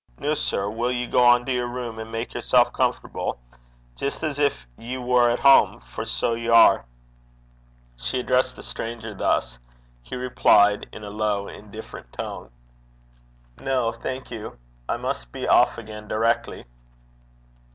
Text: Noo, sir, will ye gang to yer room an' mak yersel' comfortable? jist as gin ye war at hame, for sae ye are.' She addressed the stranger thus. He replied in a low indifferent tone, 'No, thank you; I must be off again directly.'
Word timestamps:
Noo, 0.17 0.33
sir, 0.33 0.67
will 0.67 0.91
ye 0.91 1.05
gang 1.05 1.45
to 1.45 1.51
yer 1.51 1.67
room 1.67 1.99
an' 1.99 2.09
mak 2.09 2.33
yersel' 2.33 2.71
comfortable? 2.71 3.39
jist 3.95 4.23
as 4.23 4.37
gin 4.37 4.51
ye 4.75 4.97
war 4.97 5.29
at 5.29 5.41
hame, 5.41 5.79
for 5.79 6.05
sae 6.05 6.39
ye 6.39 6.47
are.' 6.49 6.85
She 7.95 8.19
addressed 8.19 8.55
the 8.55 8.63
stranger 8.63 9.13
thus. 9.13 9.59
He 10.01 10.15
replied 10.15 10.87
in 10.91 11.03
a 11.03 11.11
low 11.11 11.47
indifferent 11.47 12.11
tone, 12.13 12.49
'No, 13.59 13.91
thank 13.91 14.31
you; 14.31 14.57
I 14.89 14.97
must 14.97 15.31
be 15.31 15.47
off 15.47 15.77
again 15.77 16.07
directly.' 16.07 16.65